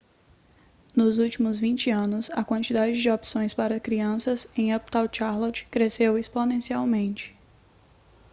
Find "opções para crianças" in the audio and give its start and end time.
3.11-4.47